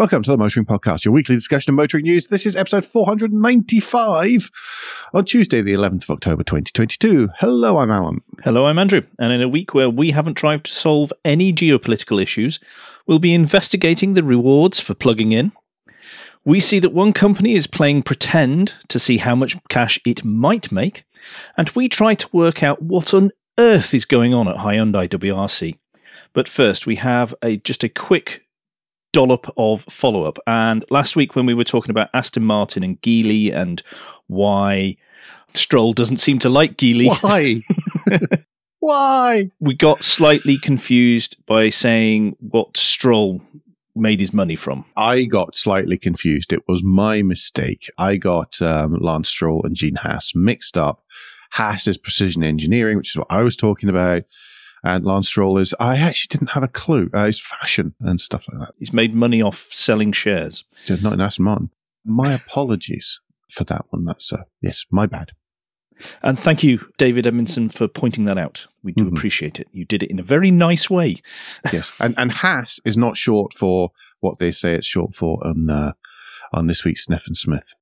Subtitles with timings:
[0.00, 2.28] Welcome to the Motoring Podcast, your weekly discussion of motoring news.
[2.28, 4.50] This is episode 495
[5.12, 7.28] on Tuesday, the 11th of October 2022.
[7.36, 8.22] Hello, I'm Alan.
[8.42, 9.02] Hello, I'm Andrew.
[9.18, 12.58] And in a week where we haven't tried to solve any geopolitical issues,
[13.06, 15.52] we'll be investigating the rewards for plugging in.
[16.46, 20.72] We see that one company is playing pretend to see how much cash it might
[20.72, 21.04] make,
[21.58, 25.76] and we try to work out what on earth is going on at Hyundai WRC.
[26.32, 28.46] But first, we have a just a quick
[29.12, 30.38] dollop of follow up.
[30.46, 33.82] And last week, when we were talking about Aston Martin and Geely and
[34.26, 34.96] why
[35.54, 37.62] Stroll doesn't seem to like Geely, Why?
[38.80, 39.50] Why?
[39.60, 43.42] we got slightly confused by saying what Stroll
[43.94, 44.84] made his money from.
[44.96, 46.52] I got slightly confused.
[46.52, 47.90] It was my mistake.
[47.98, 51.04] I got um, Lance Stroll and Gene Haas mixed up.
[51.52, 54.22] Haas is precision engineering, which is what I was talking about.
[54.82, 57.10] And Lance Stroll is, I actually didn't have a clue.
[57.14, 58.74] Uh, it's fashion and stuff like that.
[58.78, 60.64] He's made money off selling shares.
[61.02, 61.70] Not in Aston Martin.
[62.04, 64.04] My apologies for that one.
[64.06, 65.32] That's, uh, yes, my bad.
[66.22, 68.66] And thank you, David Edmondson, for pointing that out.
[68.82, 69.14] We do Mhm.
[69.16, 69.68] appreciate it.
[69.70, 71.16] You did it in a very nice way.
[71.72, 71.92] Yes.
[72.00, 75.92] and, and Haas is not short for what they say it's short for on, uh,
[76.54, 77.74] on this week's Sniff and Smith.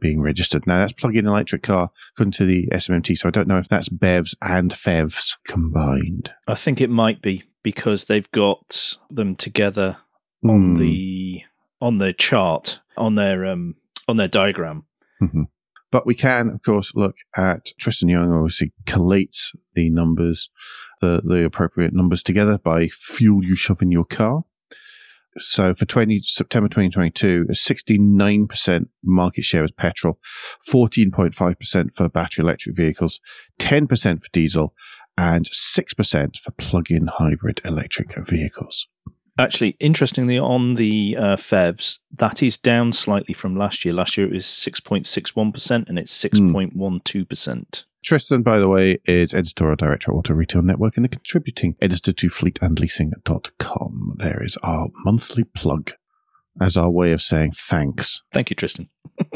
[0.00, 0.66] being registered.
[0.66, 3.88] Now that's plug-in electric car according to the SMMT, so I don't know if that's
[3.88, 6.32] BEVs and PHEVs combined.
[6.48, 9.98] I think it might be because they've got them together
[10.44, 10.80] on Hmm.
[10.80, 11.42] the
[11.80, 13.74] on their chart on their um
[14.08, 14.84] on their diagram.
[15.22, 15.46] Mhm.
[15.92, 20.50] But we can, of course, look at Tristan Young obviously collates the numbers,
[21.00, 24.44] the, the appropriate numbers together by fuel you shove in your car.
[25.38, 30.18] So for 20, September 2022, 69% market share is petrol,
[30.70, 33.20] 14.5% for battery electric vehicles,
[33.58, 34.74] 10% for diesel,
[35.18, 38.86] and 6% for plug-in hybrid electric vehicles.
[39.38, 43.92] Actually, interestingly, on the uh, PHEVs, that is down slightly from last year.
[43.92, 47.26] Last year it was six point six one percent, and it's six point one two
[47.26, 47.84] percent.
[48.06, 52.12] Tristan, by the way, is editorial director at Auto Retail Network and a contributing editor
[52.12, 54.14] to fleetandleasing.com.
[54.18, 55.90] There is our monthly plug
[56.60, 58.22] as our way of saying thanks.
[58.32, 58.88] Thank you, Tristan.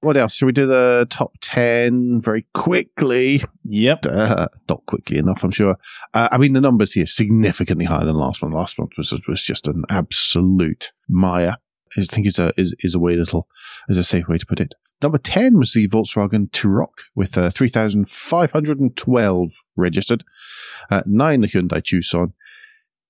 [0.00, 0.34] What else?
[0.34, 3.40] Should we do the top 10 very quickly?
[3.62, 4.06] Yep.
[4.06, 5.76] Uh, not quickly enough, I'm sure.
[6.12, 8.50] Uh, I mean, the numbers here significantly higher than last one.
[8.50, 11.56] Last month was, was just an absolute mire.
[11.96, 13.46] I think is a is, is a way little
[13.88, 14.74] is a safe way to put it.
[15.02, 20.24] Number ten was the Volkswagen Touareg with uh, three thousand five hundred and twelve registered.
[20.90, 22.34] Uh, nine the Hyundai Tucson,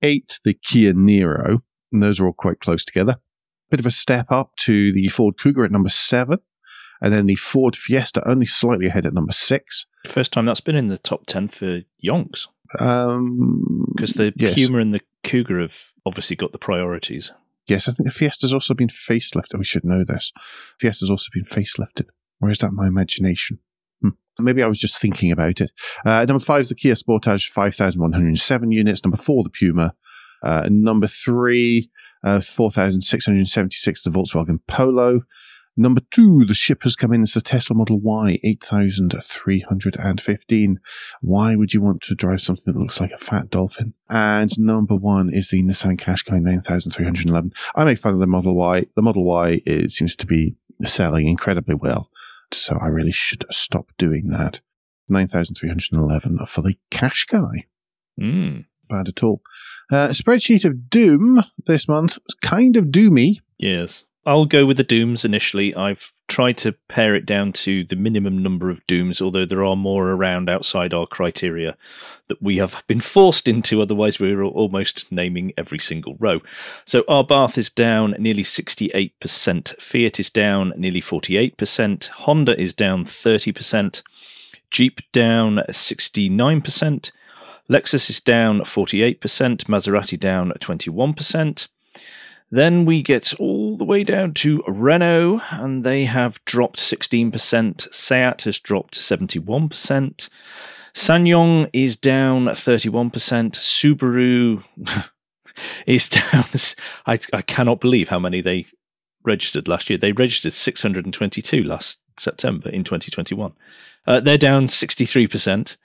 [0.03, 3.16] eight the Kia Niro, and those are all quite close together.
[3.70, 6.38] Bit of a step up to the Ford Kuga at number seven,
[7.00, 9.86] and then the Ford Fiesta only slightly ahead at number six.
[10.06, 12.48] First time that's been in the top 10 for Yonks
[12.80, 14.54] Um, because the yes.
[14.54, 17.32] Puma and the Kuga have obviously got the priorities.
[17.68, 19.58] Yes, I think the Fiesta's also been facelifted.
[19.58, 20.32] We should know this.
[20.78, 22.08] Fiesta's also been facelifted.
[22.40, 23.60] Or is that my imagination?
[24.00, 24.10] Hmm.
[24.38, 25.70] Maybe I was just thinking about it.
[26.04, 29.04] Uh, number five is the Kia Sportage, 5,107 units.
[29.04, 29.94] Number four, the Puma.
[30.42, 31.88] Uh, number three,
[32.24, 35.22] uh, 4,676, the Volkswagen Polo.
[35.77, 37.22] Number two, the ship has come in.
[37.22, 40.80] It's the Tesla Model Y, 8,315.
[41.22, 43.95] Why would you want to drive something that looks like a fat dolphin?
[44.10, 47.53] And number one is the Nissan Qashqai 9311.
[47.74, 48.84] I make fun of the Model Y.
[48.95, 52.10] The Model Y it seems to be selling incredibly well.
[52.53, 54.60] So I really should stop doing that.
[55.09, 57.65] 9311 for the Qashqai.
[58.21, 58.66] Mm.
[58.89, 59.41] Bad at all.
[59.91, 62.18] Uh, spreadsheet of doom this month.
[62.25, 63.36] It's kind of doomy.
[63.59, 64.04] Yes.
[64.24, 65.74] I'll go with the dooms initially.
[65.74, 69.74] I've tried to pare it down to the minimum number of dooms, although there are
[69.74, 71.77] more around outside our criteria
[72.28, 73.83] that we have been forced into.
[73.83, 76.41] Otherwise, we are almost naming every single row.
[76.84, 79.80] So Abarth is down nearly 68%.
[79.80, 82.07] Fiat is down nearly 48%.
[82.07, 84.03] Honda is down 30%.
[84.71, 87.13] Jeep down 69%.
[87.68, 89.18] Lexus is down 48%.
[89.18, 91.68] Maserati down 21%.
[92.53, 97.95] Then we get all the way down to Renault, and they have dropped 16%.
[97.95, 100.28] Seat has dropped 71%.
[100.95, 103.10] SsangYong is down 31%.
[103.54, 104.63] Subaru
[105.87, 106.45] is down.
[107.07, 108.66] I, I cannot believe how many they
[109.25, 109.99] registered last year.
[109.99, 113.51] They registered 622 last September in 2021.
[114.07, 115.78] Uh, they're down 63%.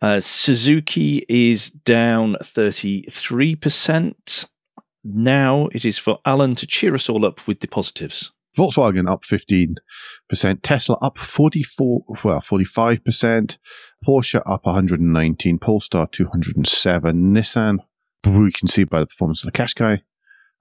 [0.00, 4.48] Uh, Suzuki is down 33%
[5.04, 8.32] now it is for Alan to cheer us all up with the positives.
[8.56, 13.58] Volkswagen up 15%, Tesla up 44, well, 45%,
[14.06, 17.78] Porsche up 119, Polestar 207, Nissan,
[18.24, 20.02] we can see by the performance of the Qashqai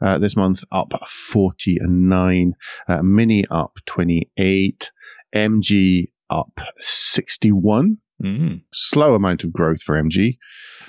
[0.01, 2.53] uh, this month, up 49,
[2.87, 4.91] uh, Mini up 28,
[5.35, 8.61] MG up 61, Mm.
[8.71, 10.37] Slow amount of growth for MG.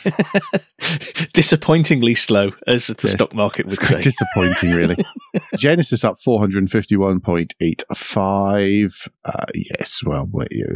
[1.33, 4.03] Disappointingly slow, as the yes, stock market would say.
[4.03, 4.97] Disappointing, really.
[5.57, 9.09] Genesis up 451.85.
[9.25, 10.31] Uh, yes, well,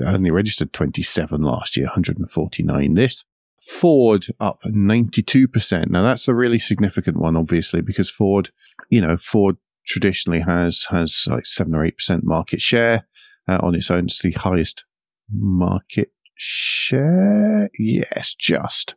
[0.07, 3.25] only registered 27 last year, 149 this.
[3.61, 5.91] Ford up 92%.
[5.91, 8.51] Now, that's a really significant one, obviously, because Ford,
[8.89, 13.07] you know, Ford traditionally has has like 7 or 8% market share
[13.49, 14.05] uh, on its own.
[14.07, 14.85] It's the highest
[15.31, 17.69] market share.
[17.79, 18.95] Yes, just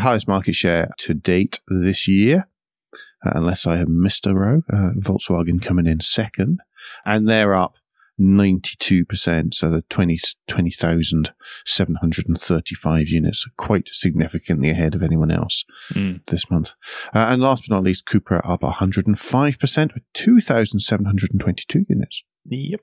[0.00, 2.48] highest market share to date this year,
[3.24, 4.62] uh, unless I have missed a row.
[4.72, 6.58] Uh, Volkswagen coming in second,
[7.06, 7.76] and they're up
[8.20, 9.54] 92%.
[9.54, 10.18] So the 20,
[10.48, 16.22] 20,735 units, quite significantly ahead of anyone else mm.
[16.26, 16.74] this month.
[17.14, 22.22] Uh, and last but not least, Cupra up 105% with 2,722 units.
[22.46, 22.80] Yep.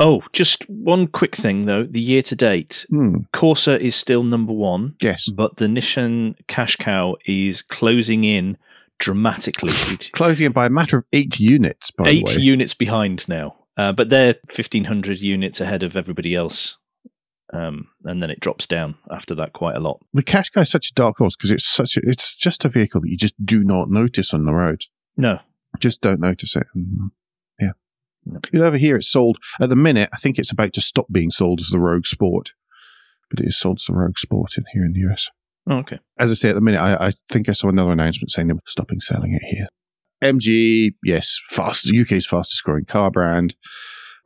[0.00, 1.84] Oh, just one quick thing though.
[1.84, 3.18] The year to date, hmm.
[3.34, 4.94] Corsa is still number one.
[5.00, 5.28] Yes.
[5.28, 8.56] But the Nissan Cash Cow is closing in
[8.98, 9.72] dramatically.
[10.12, 13.56] closing in by a matter of eight units, Eight units behind now.
[13.76, 16.78] Uh, but they're 1,500 units ahead of everybody else.
[17.52, 20.00] Um, and then it drops down after that quite a lot.
[20.12, 23.00] The Qashqai is such a dark horse because it's such a, it's just a vehicle
[23.00, 24.82] that you just do not notice on the road.
[25.16, 25.38] No,
[25.78, 26.66] just don't notice it.
[28.52, 30.10] You'll ever hear it sold at the minute.
[30.12, 32.52] I think it's about to stop being sold as the Rogue Sport,
[33.30, 35.30] but it is sold as the Rogue Sport in here in the US.
[35.68, 35.98] Oh, okay.
[36.18, 38.54] As I say, at the minute, I, I think I saw another announcement saying they
[38.54, 39.68] were stopping selling it here.
[40.22, 43.54] MG, yes, fast UK's fastest growing car brand.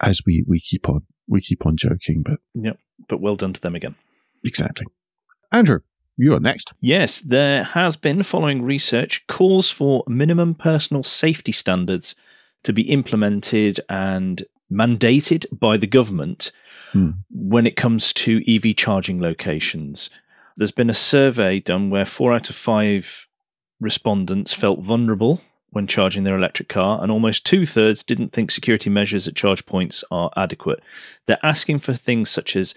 [0.00, 2.78] As we we keep on we keep on joking, but yep.
[3.08, 3.94] But well done to them again.
[4.44, 4.86] Exactly.
[5.52, 5.80] Andrew,
[6.16, 6.72] you are next.
[6.80, 12.14] Yes, there has been, following research, calls for minimum personal safety standards
[12.64, 16.50] to be implemented and mandated by the government
[16.92, 17.10] hmm.
[17.30, 20.10] when it comes to EV charging locations.
[20.56, 23.26] There's been a survey done where four out of five
[23.80, 28.90] respondents felt vulnerable when charging their electric car, and almost two thirds didn't think security
[28.90, 30.80] measures at charge points are adequate.
[31.26, 32.74] They're asking for things such as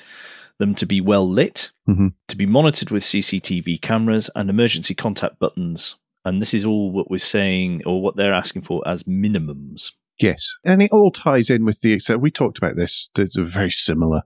[0.60, 2.08] them to be well lit, mm-hmm.
[2.30, 7.10] to be monitored with CCTV cameras, and emergency contact buttons and this is all what
[7.10, 9.92] we're saying, or what they're asking for as minimums.
[10.20, 10.48] Yes.
[10.64, 13.10] And it all ties in with the, we talked about this.
[13.16, 14.24] There's a very similar,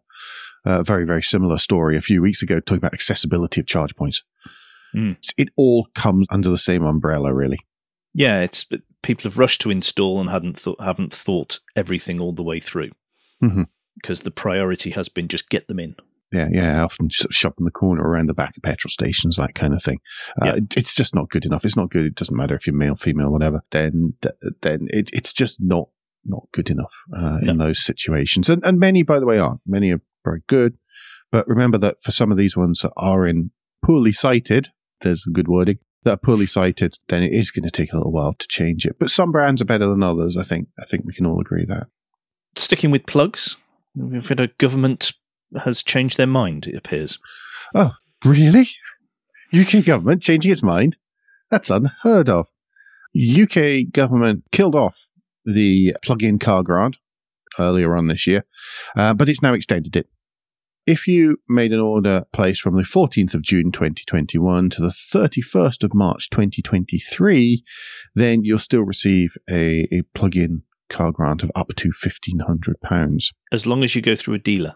[0.65, 4.24] uh, very, very similar story a few weeks ago talking about accessibility of charge points.
[4.96, 5.18] Mm.
[5.38, 7.60] It all comes under the same umbrella, really.
[8.13, 8.68] Yeah, it's
[9.03, 12.91] people have rushed to install and hadn't thought, haven't thought everything all the way through
[13.44, 13.63] mm-hmm.
[13.96, 15.96] because the priority has been just get them in
[16.32, 19.38] yeah, yeah, often sort of shoved in the corner around the back of petrol stations,
[19.38, 20.00] that kind of thing.
[20.42, 20.60] Uh, yeah.
[20.76, 21.66] It's just not good enough.
[21.66, 22.06] It's not good.
[22.06, 23.64] It doesn't matter if you're male, female, whatever.
[23.72, 24.14] Then,
[24.62, 25.90] then it, it's just not
[26.26, 28.50] not good enough uh, in those situations.
[28.50, 29.62] And, and many, by the way, aren't.
[29.66, 30.78] Many are very good.
[31.32, 33.52] But remember that for some of these ones that are in
[33.84, 34.70] poorly sited,
[35.02, 37.98] there's a good wording, that are poorly sited, then it is going to take a
[37.98, 38.98] little while to change it.
[39.00, 40.38] But some brands are better than others.
[40.38, 40.68] I think.
[40.80, 41.88] I think we can all agree that.
[42.56, 43.56] Sticking with plugs,
[43.96, 45.14] we've had a government
[45.63, 47.20] has changed their mind, it appears.
[47.75, 47.91] Oh,
[48.24, 48.70] really?
[49.53, 50.98] UK government changing its mind?
[51.50, 52.48] That's unheard of.
[53.18, 55.10] UK government killed off
[55.46, 56.98] the plug-in car grant
[57.58, 58.46] earlier on this year,
[58.96, 60.08] uh, but it's now extended it.
[60.86, 65.84] If you made an order placed from the 14th of June 2021 to the 31st
[65.84, 67.63] of March 2023,
[68.15, 73.34] then you'll still receive a, a plug-in car grant of up to £1,500.
[73.51, 74.75] As long as you go through a dealer.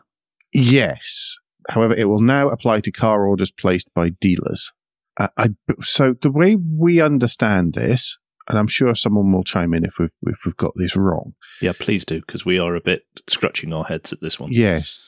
[0.54, 1.36] Yes.
[1.70, 4.72] However, it will now apply to car orders placed by dealers.
[5.20, 5.50] Uh, I,
[5.82, 8.18] so the way we understand this,
[8.50, 11.34] and I'm sure someone will chime in if we've if we've got this wrong.
[11.62, 14.52] Yeah, please do because we are a bit scratching our heads at this one.
[14.52, 15.02] Yes,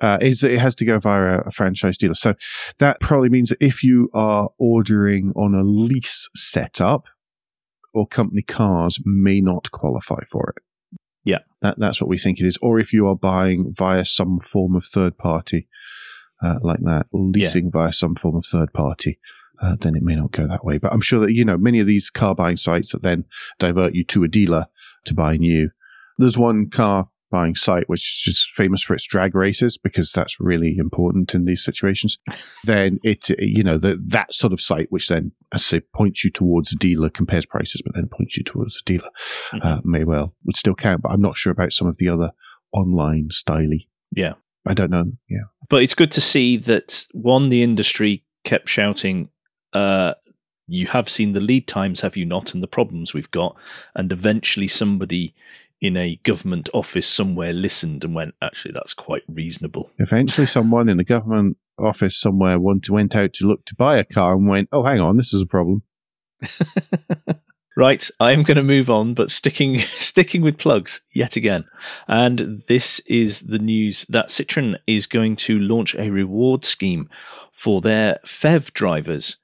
[0.00, 2.14] uh, is that it has to go via a franchise dealer.
[2.14, 2.34] So
[2.78, 7.06] that probably means that if you are ordering on a lease setup,
[7.92, 10.62] or company cars may not qualify for it.
[11.24, 12.58] Yeah, that, that's what we think it is.
[12.62, 15.68] Or if you are buying via some form of third party,
[16.42, 17.70] uh, like that, leasing yeah.
[17.72, 19.18] via some form of third party,
[19.60, 20.78] uh, then it may not go that way.
[20.78, 23.26] But I'm sure that, you know, many of these car buying sites that then
[23.58, 24.66] divert you to a dealer
[25.04, 25.70] to buy new.
[26.16, 30.76] There's one car buying site which is famous for its drag races because that's really
[30.78, 32.18] important in these situations.
[32.64, 36.24] then it, you know, the, that sort of site which then, as I say, points
[36.24, 39.10] you towards a dealer, compares prices, but then points you towards a dealer,
[39.52, 39.66] mm-hmm.
[39.66, 41.02] uh, may well would still count.
[41.02, 42.32] But I'm not sure about some of the other
[42.72, 43.86] online styly.
[44.12, 44.34] Yeah.
[44.66, 45.12] I don't know.
[45.28, 45.44] Yeah.
[45.68, 49.30] But it's good to see that one, the industry kept shouting
[49.72, 50.14] uh,
[50.70, 53.56] you have seen the lead times, have you not, and the problems we've got.
[53.96, 55.34] And eventually somebody
[55.80, 59.90] in a government office somewhere listened and went, actually, that's quite reasonable.
[59.98, 64.04] Eventually someone in a government office somewhere went, went out to look to buy a
[64.04, 65.82] car and went, oh, hang on, this is a problem.
[67.76, 71.64] right, I am going to move on, but sticking sticking with plugs yet again.
[72.08, 77.08] And this is the news that Citroen is going to launch a reward scheme
[77.52, 79.36] for their PHEV drivers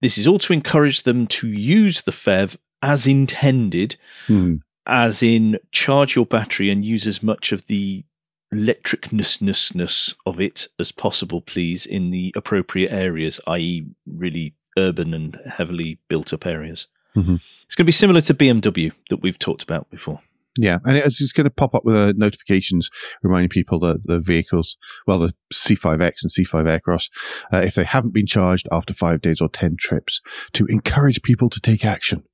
[0.00, 3.96] this is all to encourage them to use the PHEV as intended,
[4.28, 4.60] mm.
[4.88, 8.04] As in charge your battery and use as much of the
[8.52, 15.98] electricness of it as possible, please, in the appropriate areas, i.e., really urban and heavily
[16.08, 16.86] built up areas.
[17.14, 17.36] Mm-hmm.
[17.66, 20.20] It's going to be similar to BMW that we've talked about before.
[20.56, 22.90] Yeah, and it's just going to pop up with uh, notifications
[23.22, 24.76] reminding people that the vehicles,
[25.06, 27.10] well, the C5X and C5 Aircross,
[27.52, 30.20] uh, if they haven't been charged after five days or 10 trips,
[30.54, 32.24] to encourage people to take action.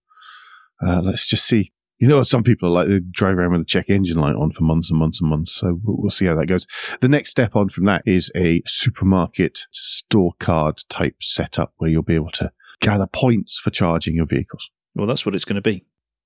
[0.84, 1.73] Uh, let's just see.
[1.98, 4.64] You know, some people like to drive around with a check engine light on for
[4.64, 5.52] months and months and months.
[5.52, 6.66] So we'll see how that goes.
[7.00, 12.02] The next step on from that is a supermarket store card type setup where you'll
[12.02, 14.70] be able to gather points for charging your vehicles.
[14.94, 15.84] Well, that's what it's going to be.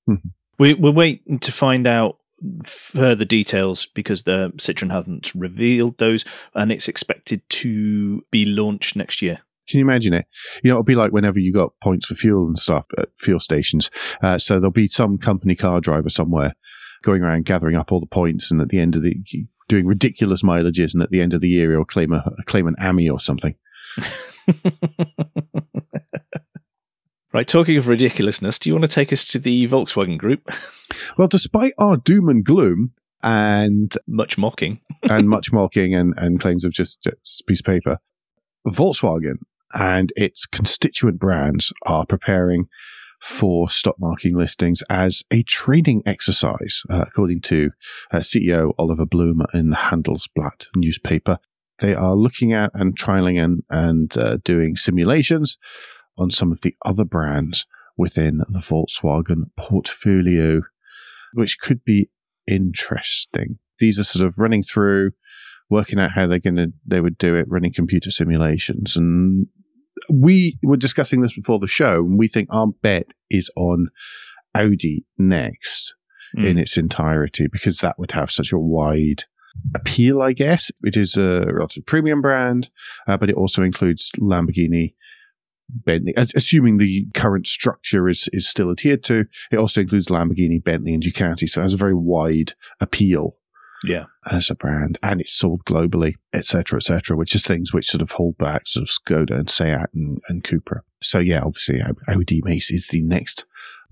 [0.08, 0.28] Mm-hmm.
[0.58, 2.18] We, we're waiting to find out
[2.64, 9.22] further details because the Citroen hasn't revealed those, and it's expected to be launched next
[9.22, 9.40] year.
[9.68, 10.26] Can you imagine it?
[10.62, 13.40] You know, it'll be like whenever you got points for fuel and stuff at fuel
[13.40, 13.90] stations.
[14.22, 16.54] Uh, so there'll be some company car driver somewhere
[17.02, 19.14] going around gathering up all the points, and at the end of the
[19.68, 22.75] doing ridiculous mileages, and at the end of the year he'll claim a claim an
[22.78, 23.54] AMI or something.
[27.30, 30.50] Right, talking of ridiculousness, do you want to take us to the Volkswagen Group?
[31.18, 36.64] well, despite our doom and gloom and much mocking and much mocking and, and claims
[36.64, 37.98] of just, just a piece of paper,
[38.66, 39.40] Volkswagen
[39.75, 42.68] and its constituent brands are preparing
[43.20, 47.70] for stock marking listings as a training exercise, uh, according to
[48.12, 51.38] uh, CEO Oliver Blume in the Handelsblatt newspaper.
[51.80, 55.58] They are looking at and trialing and, and uh, doing simulations
[56.16, 60.62] on some of the other brands within the Volkswagen portfolio,
[61.32, 62.10] which could be
[62.46, 63.58] interesting.
[63.78, 65.12] These are sort of running through,
[65.70, 68.96] working out how they're going to, they would do it, running computer simulations.
[68.96, 69.46] And
[70.12, 73.88] we were discussing this before the show, and we think our bet is on
[74.54, 75.94] Audi next
[76.36, 76.46] mm.
[76.46, 79.24] in its entirety because that would have such a wide
[79.74, 80.70] appeal, I guess.
[80.82, 82.70] It is a relative premium brand,
[83.06, 84.94] uh, but it also includes Lamborghini,
[85.68, 89.26] Bentley, assuming the current structure is, is still adhered to.
[89.50, 91.48] It also includes Lamborghini, Bentley, and Ducati.
[91.48, 93.36] So it has a very wide appeal.
[93.85, 94.04] Yeah.
[94.30, 94.99] As a brand.
[95.02, 98.82] And it's sold globally, etc., etc., which is things which sort of hold back sort
[98.82, 100.80] of Skoda and Seat and, and Cupra.
[101.02, 103.44] So yeah, obviously Audi Mace is the next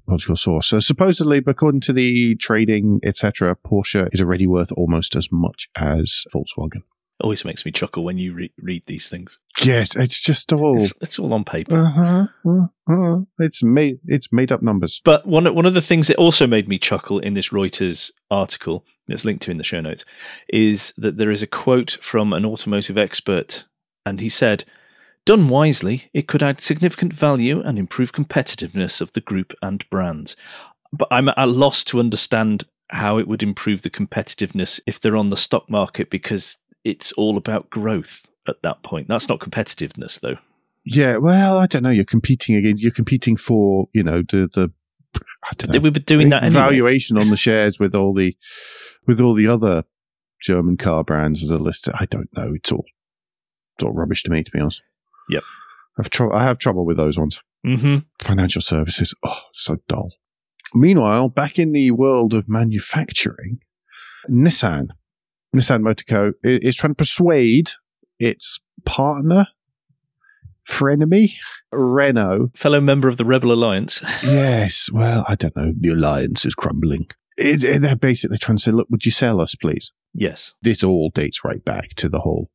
[0.06, 0.68] logical source.
[0.68, 6.24] So supposedly, according to the trading, etc., Porsche is already worth almost as much as
[6.34, 6.82] Volkswagen
[7.20, 9.38] always makes me chuckle when you re- read these things.
[9.62, 11.74] Yes, it's just all it's, it's all on paper.
[11.74, 13.20] Uh-huh, uh-huh.
[13.38, 15.00] It's made it's made up numbers.
[15.04, 18.84] But one one of the things that also made me chuckle in this Reuters article
[19.08, 20.04] that's linked to in the show notes
[20.48, 23.64] is that there is a quote from an automotive expert,
[24.04, 24.64] and he said.
[25.24, 30.36] Done wisely, it could add significant value and improve competitiveness of the group and brands.
[30.92, 35.16] But I'm at a loss to understand how it would improve the competitiveness if they're
[35.16, 39.08] on the stock market because it's all about growth at that point.
[39.08, 40.38] That's not competitiveness, though.
[40.84, 41.90] Yeah, well, I don't know.
[41.90, 42.82] You're competing against.
[42.82, 44.70] You're competing for you know the the
[45.66, 45.72] know.
[45.72, 46.60] They were doing that anyway.
[46.60, 48.36] valuation on the shares with all the
[49.06, 49.84] with all the other
[50.40, 51.94] German car brands as a listed.
[51.98, 52.52] I don't know.
[52.54, 52.84] It's all
[53.76, 54.82] it's all rubbish to me, to be honest.
[55.28, 55.42] Yep.
[55.98, 57.42] I've tr- I have trouble with those ones.
[57.64, 60.12] hmm Financial services, oh, so dull.
[60.74, 63.60] Meanwhile, back in the world of manufacturing,
[64.28, 64.88] Nissan,
[65.54, 66.32] Nissan Motor Co.
[66.42, 67.70] is trying to persuade
[68.18, 69.46] its partner,
[70.68, 71.32] frenemy,
[71.72, 74.02] Renault, Fellow member of the Rebel Alliance.
[74.22, 75.72] yes, well, I don't know.
[75.78, 77.08] The alliance is crumbling.
[77.36, 79.92] It, it- they're basically trying to say, look, would you sell us, please?
[80.14, 80.54] yes.
[80.62, 82.50] This all dates right back to the whole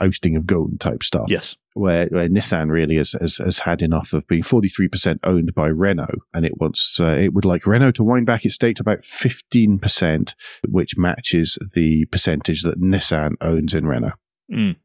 [0.00, 1.56] ousting of Ghosn type stuff, Yes.
[1.74, 6.18] where, where Nissan really has, has, has had enough of being 43% owned by Renault,
[6.32, 9.00] and it wants, uh, it would like Renault to wind back its stake to about
[9.00, 10.34] 15%,
[10.68, 14.12] which matches the percentage that Nissan owns in Renault.
[14.52, 14.76] Mm.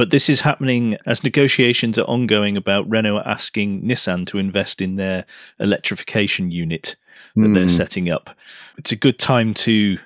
[0.00, 4.96] But this is happening as negotiations are ongoing about Renault asking Nissan to invest in
[4.96, 5.26] their
[5.58, 6.96] electrification unit
[7.36, 7.68] that they're Hmm.
[7.68, 8.34] setting up.
[8.78, 9.98] It's a good time to.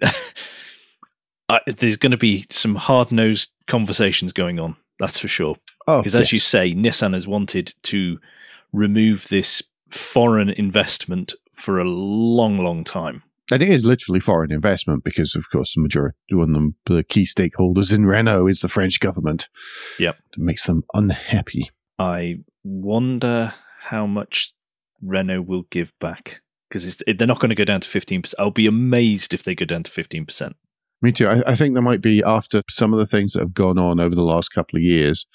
[1.48, 4.76] I, there's going to be some hard nosed conversations going on.
[5.00, 5.56] That's for sure.
[5.88, 8.20] Oh, Because as you say, Nissan has wanted to
[8.72, 13.24] remove this foreign investment for a long, long time.
[13.50, 17.04] And it is literally foreign investment because, of course, the majority, one of the, the
[17.04, 19.48] key stakeholders in Renault is the French government.
[19.98, 20.16] Yep.
[20.36, 21.70] It makes them unhappy.
[21.98, 24.52] I wonder how much
[25.00, 28.34] Renault will give back because they're not going to go down to 15%.
[28.38, 30.54] I'll be amazed if they go down to 15%.
[31.02, 31.28] Me too.
[31.28, 34.00] I, I think there might be, after some of the things that have gone on
[34.00, 35.26] over the last couple of years,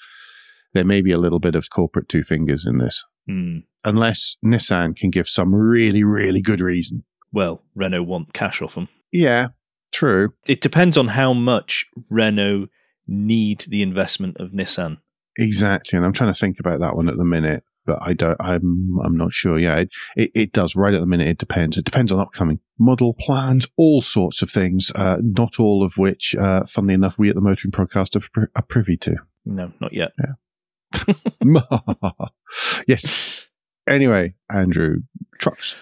[0.74, 3.02] there may be a little bit of corporate two fingers in this.
[3.26, 3.58] Hmm.
[3.84, 7.04] Unless Nissan can give some really, really good reason.
[7.32, 8.88] Well, Renault want cash off them.
[9.12, 9.48] Yeah,
[9.92, 10.34] true.
[10.46, 12.68] It depends on how much Renault
[13.06, 14.98] need the investment of Nissan.
[15.38, 15.96] Exactly.
[15.96, 17.64] And I'm trying to think about that one at the minute.
[17.84, 18.40] But I don't.
[18.40, 18.96] I'm.
[19.04, 19.58] I'm not sure.
[19.58, 20.76] Yeah, it, it, it does.
[20.76, 21.76] Right at the minute, it depends.
[21.76, 24.92] It depends on upcoming model plans, all sorts of things.
[24.94, 28.46] Uh, not all of which, uh, funnily enough, we at the Motoring Podcast are, pri-
[28.54, 29.16] are privy to.
[29.44, 30.12] No, not yet.
[30.20, 31.14] Yeah.
[32.86, 33.48] yes.
[33.88, 34.98] Anyway, Andrew,
[35.40, 35.74] trucks.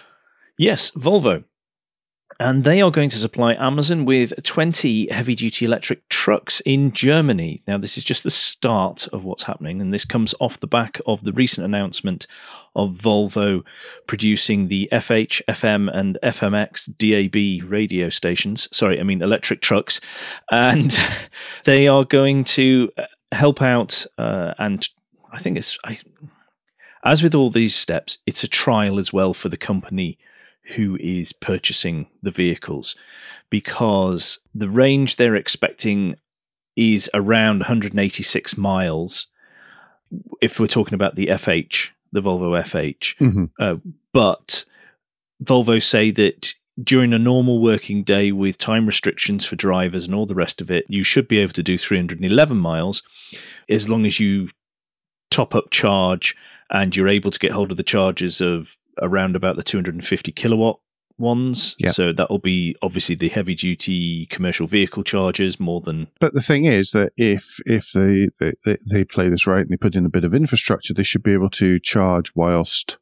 [0.61, 1.43] Yes, Volvo.
[2.39, 7.63] And they are going to supply Amazon with 20 heavy duty electric trucks in Germany.
[7.67, 11.01] Now, this is just the start of what's happening, and this comes off the back
[11.07, 12.27] of the recent announcement
[12.75, 13.63] of Volvo
[14.05, 18.69] producing the FH, FM, and FMX DAB radio stations.
[18.71, 19.99] Sorry, I mean electric trucks.
[20.51, 20.95] And
[21.63, 24.87] they are going to uh, help out, uh, and
[25.31, 25.75] I think it's.
[25.85, 25.97] I,
[27.03, 30.19] as with all these steps, it's a trial as well for the company
[30.75, 32.95] who is purchasing the vehicles
[33.49, 36.15] because the range they're expecting
[36.75, 39.27] is around 186 miles
[40.41, 43.15] if we're talking about the FH, the Volvo FH.
[43.19, 43.49] Mhm.
[43.59, 43.75] Uh,
[44.13, 44.65] but
[45.43, 50.25] Volvo say that during a normal working day with time restrictions for drivers and all
[50.25, 53.03] the rest of it, you should be able to do 311 miles
[53.69, 54.49] as long as you
[55.29, 56.35] top up charge
[56.71, 60.79] and you're able to get hold of the charges of around about the 250 kilowatt
[61.17, 61.75] ones.
[61.91, 66.41] So that will be obviously the heavy duty commercial vehicle chargers more than But the
[66.41, 70.05] thing is that if if they, they they play this right and they put in
[70.05, 72.97] a bit of infrastructure, they should be able to charge whilst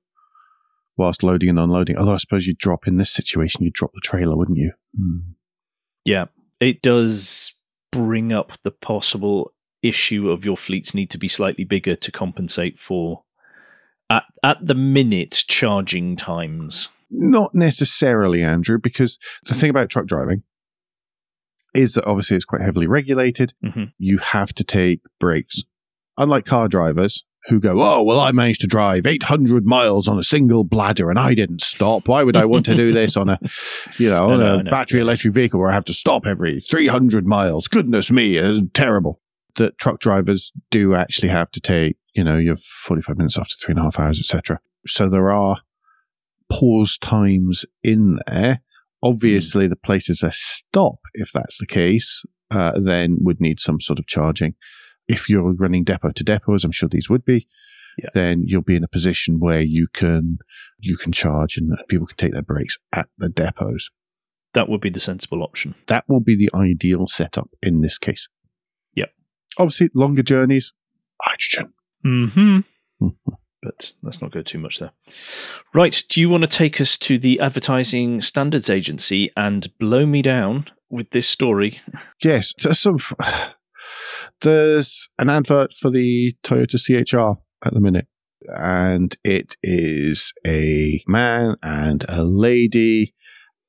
[0.98, 1.98] whilst loading and unloading.
[1.98, 4.74] Although I suppose you'd drop in this situation, you'd drop the trailer, wouldn't you?
[4.98, 5.20] Hmm.
[6.06, 6.26] Yeah,
[6.60, 7.56] it does
[7.92, 12.78] bring up the possible issue of your fleets need to be slightly bigger to compensate
[12.78, 13.24] for
[14.10, 16.90] at at the minute charging times.
[17.12, 19.18] Not necessarily, Andrew, because
[19.48, 20.44] the thing about truck driving
[21.74, 23.54] is that obviously it's quite heavily regulated.
[23.64, 23.94] Mhm.
[23.98, 25.64] You have to take breaks.
[26.18, 30.24] Unlike car drivers who go, oh, well, I managed to drive 800 miles on a
[30.24, 32.08] single bladder and I didn't stop.
[32.08, 33.40] Why would I want to do this on a,
[33.98, 34.72] you know, No, on no, a no.
[34.72, 37.68] battery electric vehicle where I have to stop every 300 miles?
[37.68, 39.22] Goodness me, it's terrible.
[39.56, 43.56] That truck drivers do actually have to take, you know, you have 45 minutes after
[43.56, 44.60] three and a half hours, etc.
[44.86, 45.62] So there are
[46.52, 48.60] pause times in there.
[49.02, 54.00] Obviously, the places that stop, if that's the case, uh, then would need some sort
[54.00, 54.56] of charging.
[55.08, 57.48] If you're running depot to depot, as I'm sure these would be,
[57.98, 58.10] Yeah.
[58.14, 60.40] then you'll be in a position where you can
[60.80, 63.90] you can charge and people can take their breaks at the depots.
[64.54, 65.76] That would be the sensible option.
[65.88, 68.28] That will be the ideal setup in this case.
[68.96, 69.12] Yep.
[69.58, 70.74] Obviously, longer journeys,
[71.22, 71.74] hydrogen.
[72.06, 72.60] Mm-hmm.
[73.62, 74.92] but let's not go too much there.
[75.74, 76.04] Right.
[76.10, 80.68] Do you want to take us to the Advertising Standards Agency and blow me down
[80.90, 81.82] with this story?
[82.24, 82.98] Yes, so, so
[84.42, 88.08] there's an advert for the Toyota CHR at the minute.
[88.56, 93.14] and it is a man and a lady.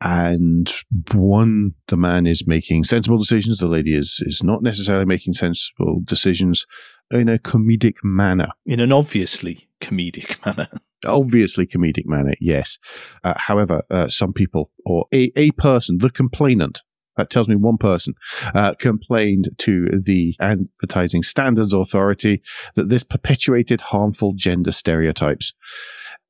[0.03, 0.73] And
[1.13, 3.59] one, the man is making sensible decisions.
[3.59, 6.67] The lady is, is not necessarily making sensible decisions
[7.11, 8.49] in a comedic manner.
[8.67, 10.69] In an obviously comedic manner.
[11.05, 12.79] Obviously comedic manner, yes.
[13.25, 16.83] Uh, however, uh, some people or a, a person, the complainant,
[17.17, 18.15] that tells me one person
[18.55, 22.43] uh, complained to the Advertising Standards Authority
[22.75, 25.53] that this perpetuated harmful gender stereotypes.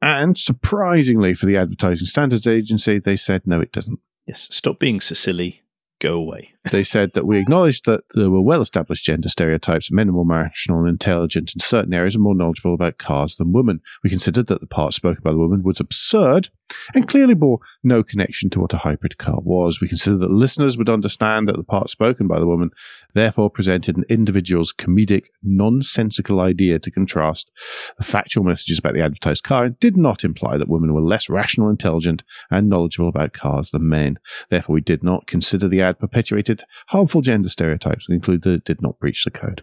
[0.03, 4.01] And surprisingly for the Advertising Standards Agency, they said, no, it doesn't.
[4.27, 5.63] Yes, stop being so silly
[6.01, 6.53] go away.
[6.71, 10.27] They said that we acknowledged that there were well established gender stereotypes, men are more
[10.27, 13.81] rational and intelligent in certain areas and more knowledgeable about cars than women.
[14.05, 16.51] We considered that the part spoken by the woman was absurd
[16.95, 19.81] and clearly bore no connection to what a hybrid car was.
[19.81, 22.71] We considered that listeners would understand that the part spoken by the woman
[23.15, 27.51] therefore presented an individual's comedic, nonsensical idea to contrast
[27.97, 31.31] the factual messages about the advertised car and did not imply that women were less
[31.31, 34.19] rational, intelligent, and knowledgeable about cars than men.
[34.51, 36.50] Therefore, we did not consider the ad perpetuated
[36.89, 39.63] harmful gender stereotypes and include that it did not breach the code.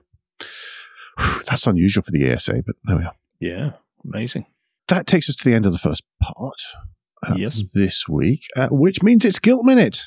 [1.45, 3.15] That's unusual for the ASA, but there we are.
[3.39, 3.71] Yeah,
[4.03, 4.45] amazing.
[4.87, 6.59] That takes us to the end of the first part
[7.25, 7.61] uh, Yes.
[7.73, 10.03] this week, uh, which means it's Guilt Minute.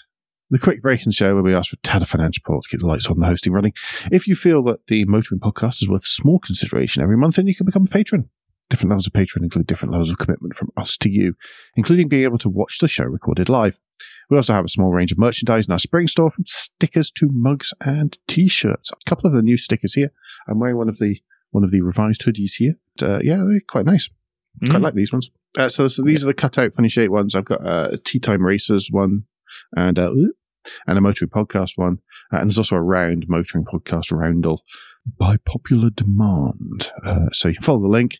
[0.51, 2.69] The quick break in the show where we ask for tad of financial support to
[2.71, 3.73] keep the lights on and the hosting running.
[4.11, 7.55] If you feel that the Motoring podcast is worth small consideration every month, then you
[7.55, 8.31] can become a patron.
[8.71, 11.35] Different levels of patron include different levels of commitment from us to you,
[11.77, 13.79] including being able to watch the show recorded live.
[14.31, 17.29] We also have a small range of merchandise in our spring store from stickers to
[17.33, 18.93] mugs and t-shirts.
[18.93, 20.13] A couple of the new stickers here.
[20.49, 22.75] I'm wearing one of the one of the revised hoodies here.
[23.03, 24.09] Uh, yeah, they're quite nice.
[24.69, 24.83] Quite Mm.
[24.85, 25.31] like these ones.
[25.59, 27.35] Uh, so, so these are the cutout funny shape ones.
[27.35, 29.25] I've got uh, a Tea Time Racers one
[29.77, 30.13] and uh,
[30.87, 31.99] and a motoring podcast one.
[32.33, 34.63] Uh, and there's also a round motoring podcast roundel
[35.19, 36.93] by popular demand.
[37.05, 38.19] Uh, so you can follow the link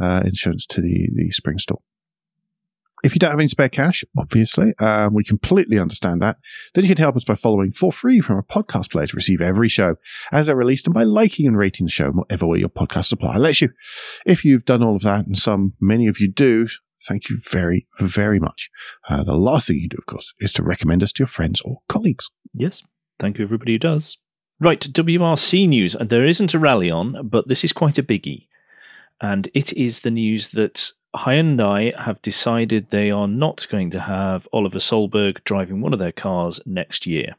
[0.00, 1.80] uh, in show notes to the, the spring store.
[3.04, 6.38] If you don't have any spare cash, obviously, um, we completely understand that.
[6.74, 9.40] Then you can help us by following for free from a podcast player to receive
[9.40, 9.96] every show
[10.32, 13.06] as they're released and by liking and rating the show in whatever way your podcast
[13.06, 13.70] supplier lets you.
[14.26, 16.66] If you've done all of that, and some, many of you do,
[17.06, 18.68] thank you very, very much.
[19.08, 21.60] Uh, the last thing you do, of course, is to recommend us to your friends
[21.60, 22.30] or colleagues.
[22.52, 22.82] Yes.
[23.20, 24.18] Thank you, everybody who does.
[24.60, 25.94] Right, WRC news.
[26.00, 28.48] There isn't a rally on, but this is quite a biggie.
[29.20, 34.46] And it is the news that Hyundai have decided they are not going to have
[34.52, 37.34] Oliver Solberg driving one of their cars next year.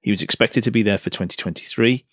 [0.00, 2.04] He was expected to be there for 2023,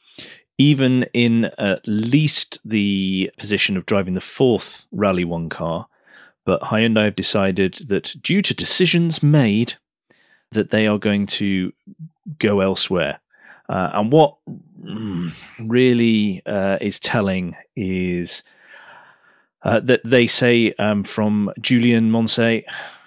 [0.57, 5.88] even in at least the position of driving the fourth Rally 1 car.
[6.45, 9.75] But Hyundai have decided that due to decisions made,
[10.51, 11.71] that they are going to
[12.39, 13.19] go elsewhere.
[13.67, 14.35] Uh, and what
[14.81, 18.41] mm, really uh, is telling is
[19.63, 22.65] uh, that they say um, from Julien Moncet,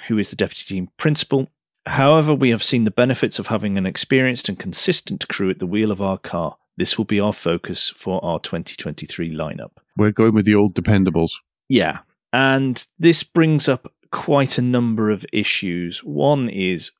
[0.09, 1.49] who is the deputy team principal.
[1.87, 5.67] However, we have seen the benefits of having an experienced and consistent crew at the
[5.67, 6.57] wheel of our car.
[6.77, 9.71] This will be our focus for our 2023 lineup.
[9.97, 11.33] We're going with the old dependables.
[11.69, 11.99] Yeah.
[12.33, 16.01] And this brings up quite a number of issues.
[16.05, 16.93] One is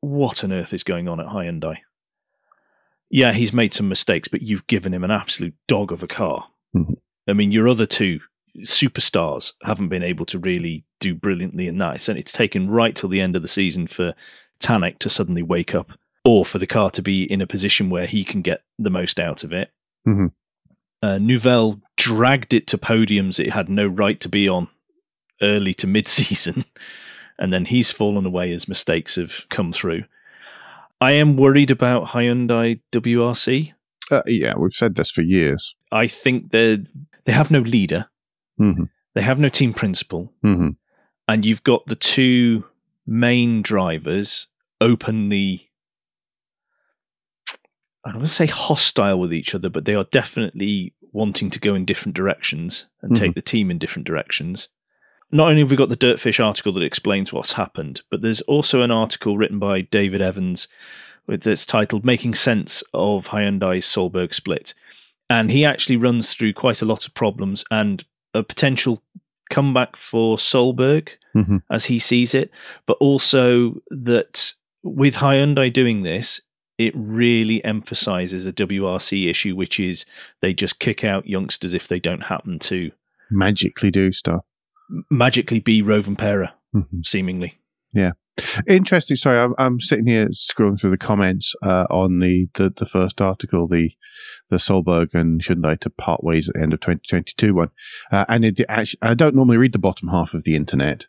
[0.00, 1.78] what on earth is going on at Hyundai?
[3.10, 6.48] Yeah, he's made some mistakes, but you've given him an absolute dog of a car.
[6.74, 6.96] Mhm.
[7.26, 8.20] I mean, your other two
[8.58, 12.08] superstars haven't been able to really do brilliantly in that.
[12.08, 14.14] And it's taken right till the end of the season for
[14.60, 15.92] Tänak to suddenly wake up
[16.24, 19.18] or for the car to be in a position where he can get the most
[19.18, 19.70] out of it.
[20.06, 20.32] Mhm.
[21.02, 24.68] Uh, Neuville dragged it to podiums it had no right to be on
[25.40, 26.64] early to mid season.
[27.38, 30.04] And then he's fallen away as mistakes have come through.
[31.00, 33.72] I am worried about Hyundai WRC.
[34.10, 35.74] Uh, yeah, we've said this for years.
[35.90, 36.80] I think they
[37.24, 38.10] they have no leader,
[38.60, 40.70] hmm they have no team principal, hmm
[41.26, 42.64] and you've got the two
[43.06, 44.48] main drivers
[44.80, 45.70] openly
[48.04, 51.60] I don't want to say hostile with each other, but they are definitely wanting to
[51.60, 54.68] go in different directions and take the team in different directions.
[55.30, 58.82] Not only have we got the Dirtfish article that explains what's happened, but there's also
[58.82, 60.66] an article written by David Evans
[61.28, 64.74] that's titled "Making Sense of Hyundai's Solberg Split,"
[65.28, 69.02] and he actually runs through quite a lot of problems and a potential
[69.50, 72.50] comeback for Solberg hmm as he sees it,
[72.86, 76.40] but also that with Hyundai doing this,
[76.78, 80.06] it really emphasizes a WRC issue, which is
[80.40, 82.90] they just kick out youngsters if they don't happen to
[83.30, 84.40] Magically do stuff.
[85.10, 87.04] magically be Rovanperä, Mhm.
[87.06, 87.58] seemingly.
[87.92, 88.12] Yeah.
[88.68, 89.16] Interesting.
[89.16, 93.20] Sorry, I'm, I'm sitting here scrolling through the comments uh, on the, the, the first
[93.20, 93.90] article, the
[94.50, 97.70] the Solberg and Hyundai to part ways at the end of 2022 one,
[98.10, 101.06] uh, and it actually I don't normally read the bottom half of the internet.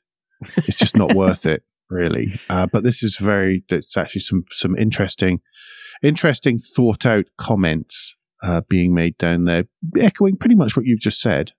[0.57, 2.39] It's just not worth it, really.
[2.49, 3.63] Uh, but this is very.
[3.69, 5.41] It's actually some some interesting,
[6.01, 9.65] interesting thought out comments uh, being made down there,
[9.99, 11.53] echoing pretty much what you've just said.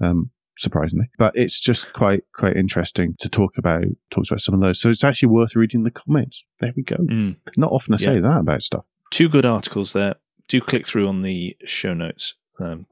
[0.00, 1.08] Um, surprisingly.
[1.18, 4.80] But it's just quite quite interesting to talk about talks about some of those.
[4.80, 6.44] So it's actually worth reading the comments.
[6.60, 6.96] There we go.
[6.96, 7.36] Mm.
[7.56, 8.20] Not often I say Yeah.
[8.22, 8.84] that about stuff.
[9.10, 10.16] Two good articles there.
[10.48, 12.34] Do click through on the show notes.
[12.58, 12.86] Um,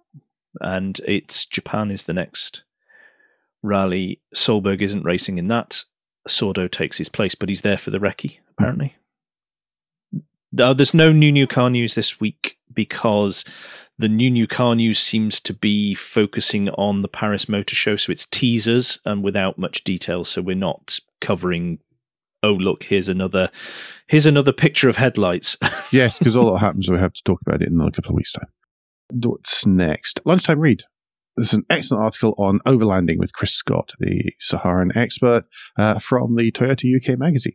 [0.60, 2.62] and it's Japan is the next
[3.62, 4.20] rally.
[4.34, 5.84] Solberg isn't racing in that.
[6.28, 8.96] Sordo takes his place, but he's there for the recce, apparently.
[10.58, 13.44] Uh, there's no new new car news this week because
[13.98, 18.12] the new new car news seems to be focusing on the Paris Motor Show, so
[18.12, 20.24] it's teasers and without much detail.
[20.24, 21.78] So we're not covering.
[22.42, 23.50] Oh look, here's another,
[24.06, 25.56] here's another picture of headlights.
[25.92, 28.16] Yes, because all that happens, we have to talk about it in a couple of
[28.16, 28.48] weeks' time.
[29.10, 30.20] What's next?
[30.24, 30.82] Lunchtime read.
[31.36, 35.44] There's an excellent article on overlanding with Chris Scott, the Saharan expert
[35.78, 37.54] uh, from the Toyota UK magazine.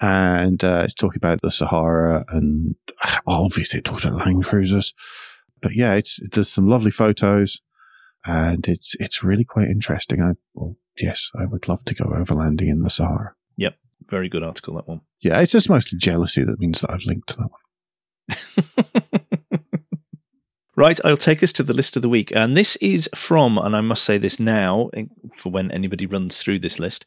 [0.00, 2.76] And uh, it's talking about the Sahara and
[3.26, 4.94] obviously it talks about Land Cruisers.
[5.64, 7.62] But yeah, it's, it does some lovely photos
[8.26, 10.20] and it's it's really quite interesting.
[10.20, 13.34] I well, yes, I would love to go overlanding in the Sahara.
[13.56, 13.74] Yep.
[14.10, 15.00] Very good article that one.
[15.20, 17.50] Yeah, it's just mostly jealousy that means that I've linked to that
[19.08, 19.20] one.
[20.76, 22.30] right, I'll take us to the list of the week.
[22.36, 24.90] And this is from, and I must say this now
[25.34, 27.06] for when anybody runs through this list.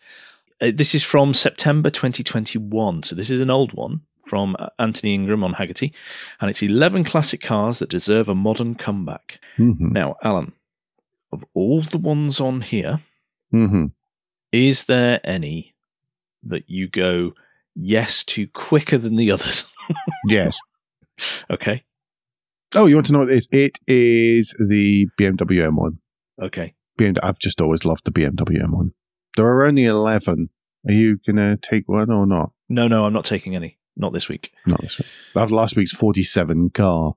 [0.60, 3.04] Uh, this is from September 2021.
[3.04, 5.94] So this is an old one from uh, Anthony Ingram on Hagerty.
[6.42, 9.40] And it's 11 classic cars that deserve a modern comeback.
[9.58, 9.92] Mm-hmm.
[9.94, 10.54] Now, Alan,
[11.32, 13.02] of all the ones on here,
[13.54, 13.86] Mm-hmm.
[14.52, 15.74] is there any
[16.44, 17.32] that you go
[17.76, 19.72] yes to quicker than the others?
[20.26, 20.58] Yes.
[21.50, 21.84] okay.
[22.76, 23.48] Oh, you want to know what it is?
[23.52, 25.98] It is the BMW M1.
[26.42, 26.74] Okay.
[27.00, 28.92] BMW, I've just always loved the BMW M1.
[29.38, 30.50] There are only 11.
[30.88, 32.52] Are you going to take one or not?
[32.68, 33.78] No, no, I'm not taking any.
[33.98, 34.52] Not this week.
[34.68, 35.08] Not this week.
[35.36, 37.16] I have last week's 47 car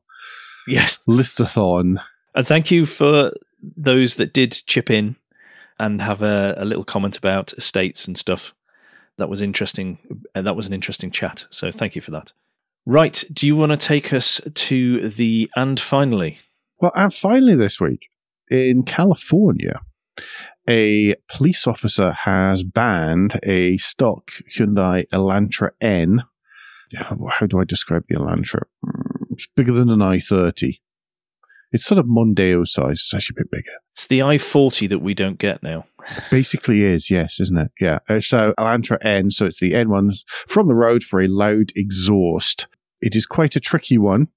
[0.66, 0.98] Yes.
[1.08, 1.96] listathon.
[2.34, 3.32] And thank you for
[3.76, 5.16] those that did chip in
[5.78, 8.54] and have a, a little comment about estates and stuff.
[9.18, 9.98] That was interesting.
[10.34, 11.46] And that was an interesting chat.
[11.50, 12.32] So thank you for that.
[12.86, 13.22] Right.
[13.32, 16.38] Do you want to take us to the and finally?
[16.80, 18.08] Well, and finally this week
[18.50, 19.80] in California,
[20.68, 26.22] a police officer has banned a stock Hyundai Elantra N.
[26.96, 28.62] How do I describe the Elantra?
[28.84, 30.80] Mm, It's bigger than an i30.
[31.72, 32.92] It's sort of Mondeo size.
[33.00, 33.72] It's actually a bit bigger.
[33.92, 35.86] It's the i40 that we don't get now.
[36.30, 37.70] Basically is, yes, isn't it?
[37.80, 37.98] Yeah.
[38.08, 40.16] Uh, so Elantra N, so it's the N1
[40.48, 42.66] from the road for a loud exhaust.
[43.00, 44.28] It is quite a tricky one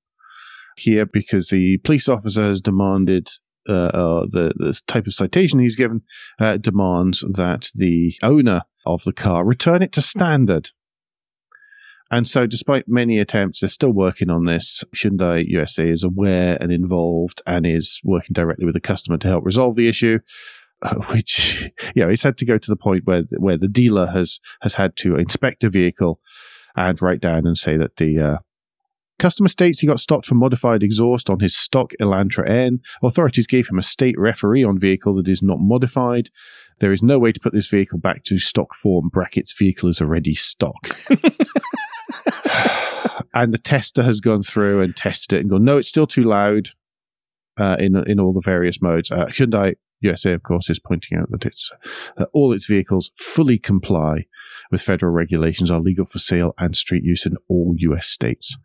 [0.77, 3.29] here because the police officer has demanded
[3.67, 6.01] uh, uh, the, the type of citation he's given
[6.39, 10.71] uh, demands that the owner of the car return it to standard.
[12.11, 14.83] And so, despite many attempts, they're still working on this.
[14.95, 19.45] Hyundai USA is aware and involved and is working directly with the customer to help
[19.45, 20.19] resolve the issue.
[20.81, 24.07] uh, Which, you know, it's had to go to the point where where the dealer
[24.07, 26.19] has has had to inspect a vehicle
[26.75, 28.37] and write down and say that the uh,
[29.19, 32.81] customer states he got stopped for modified exhaust on his stock Elantra N.
[33.01, 36.29] Authorities gave him a state referee on vehicle that is not modified.
[36.79, 39.09] There is no way to put this vehicle back to stock form.
[39.09, 40.89] Brackets vehicle is already stock.
[43.33, 46.23] and the tester has gone through and tested it and gone, no, it's still too
[46.23, 46.69] loud
[47.57, 49.11] uh, in in all the various modes.
[49.11, 51.71] Uh, Hyundai USA, of course, is pointing out that it's
[52.17, 54.25] uh, all its vehicles fully comply
[54.71, 58.57] with federal regulations, are legal for sale and street use in all US states.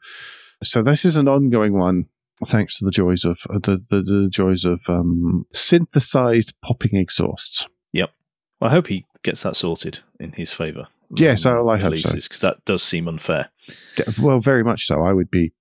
[0.62, 2.06] So this is an ongoing one.
[2.44, 7.66] Thanks to the joys of uh, the, the the joys of um, synthesized popping exhausts.
[8.60, 10.88] Well, I hope he gets that sorted in his favour.
[11.16, 12.12] Yes, I- I hope so.
[12.14, 13.50] Because that does seem unfair.
[14.20, 15.02] Well, very much so.
[15.02, 15.52] I would be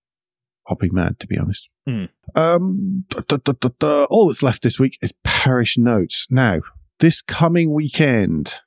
[0.68, 1.70] hopping mad, to be honest.
[1.88, 2.06] Hmm.
[2.36, 4.04] Um, da- da- da.
[4.10, 6.28] all that's left this week is parish notes.
[6.30, 6.60] Now,
[7.00, 8.60] this coming weekend.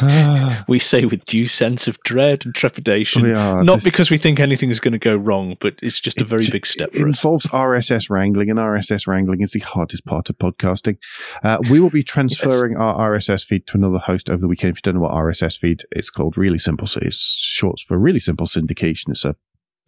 [0.68, 3.30] We say with due sense of dread and trepidation.
[3.32, 6.20] are, Not this- because we think anything is going to go wrong, but it's just
[6.20, 7.16] a very big step it for us.
[7.24, 10.98] involves RSS wrangling, and RSS wrangling is the hardest part of podcasting.
[11.42, 14.72] Uh, we will be transferring our RSS feed to another host over the weekend.
[14.72, 16.86] If you don't know what RSS feed, it's called Really Simple.
[16.86, 19.08] So it's short for Really Simple Syndication.
[19.10, 19.36] It's a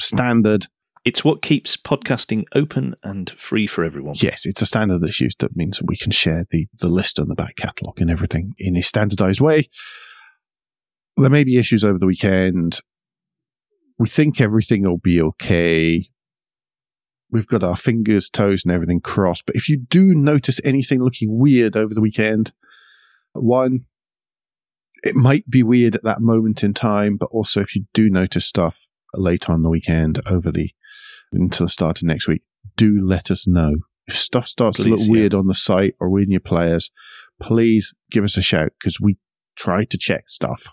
[0.01, 0.67] standard.
[1.05, 4.17] It's what keeps podcasting open and free for everyone.
[4.19, 5.41] Yes, it's a standard that's used.
[5.41, 8.77] That means we can share the the list and the back catalogue and everything in
[8.77, 9.69] a standardized way.
[11.17, 12.81] there may be issues over the weekend.
[13.99, 16.09] We think everything will be okay.
[17.31, 19.47] We've got our fingers, toes, and everything crossed.
[19.47, 22.53] But if you do notice anything looking weird over the weekend,
[23.33, 23.85] one,
[25.03, 28.47] it might be weird at that moment in time, but also if you do notice
[28.47, 30.71] stuff later on the weekend over the
[31.33, 32.43] until the start of next week,
[32.77, 33.77] do let us know.
[34.07, 35.11] If stuff starts to look yeah.
[35.11, 36.91] weird on the site or in your players,
[37.41, 39.17] please give us a shout because we
[39.57, 40.67] try to check stuff,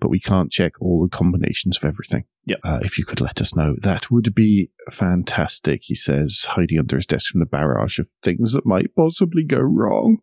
[0.00, 2.24] but we can't check all the combinations of everything.
[2.46, 2.58] Yep.
[2.64, 5.82] Uh, if you could let us know, that would be fantastic.
[5.84, 9.60] He says, hiding under his desk from the barrage of things that might possibly go
[9.60, 10.18] wrong.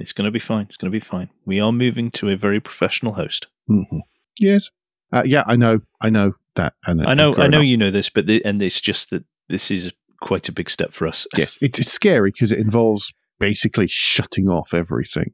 [0.00, 0.66] It's going to be fine.
[0.66, 1.28] It's going to be fine.
[1.44, 3.48] We are moving to a very professional host.
[3.66, 3.98] hmm
[4.40, 4.70] Yes.
[5.12, 5.80] Uh, yeah, I know.
[6.00, 6.74] I know that.
[6.86, 9.24] And I know, I know up- you know this, but the, and it's just that
[9.48, 11.26] this is quite a big step for us.
[11.36, 15.32] Yes, it's, it's scary because it involves basically shutting off everything,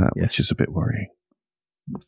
[0.00, 0.22] uh, Yes.
[0.22, 1.08] which is a bit worrying.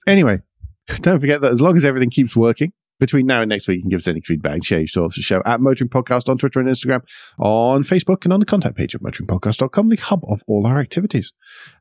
[0.07, 0.41] Anyway,
[1.01, 3.83] don't forget that as long as everything keeps working, between now and next week, you
[3.83, 6.69] can give us any feedback, share your thoughts show at Motoring Podcast on Twitter and
[6.69, 7.03] Instagram,
[7.39, 11.33] on Facebook, and on the contact page at motoringpodcast.com, the hub of all our activities.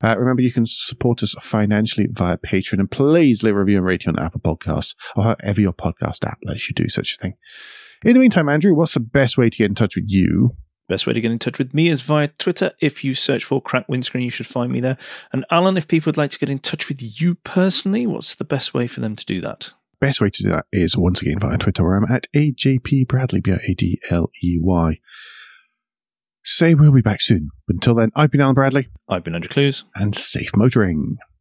[0.04, 3.86] Uh, remember, you can support us financially via Patreon, and please leave a review and
[3.86, 7.36] rating on Apple Podcasts or however your podcast app lets you do such a thing.
[8.04, 10.56] In the meantime, Andrew, what's the best way to get in touch with you?
[10.88, 12.71] Best way to get in touch with me is via Twitter.
[12.80, 14.97] If you search for Crack Windscreen, you should find me there.
[15.34, 18.43] And Alan, if people would like to get in touch with you personally, what's the
[18.43, 19.73] best way for them to do that?
[20.05, 23.41] Best way to do that is once again via Twitter, where I'm at AJP Bradley,
[23.41, 24.99] B R A D L E Y.
[26.43, 27.49] Say we'll be back soon.
[27.65, 29.83] But until then, I've been Alan Bradley, I've been Andrew Clues.
[29.95, 31.17] and safe motoring.